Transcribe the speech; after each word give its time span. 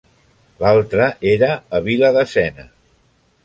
L'altra 0.63 1.05
era 1.33 1.49
a 1.81 1.85
Vila 1.91 2.13
de 2.19 2.27
Sena. 2.35 2.67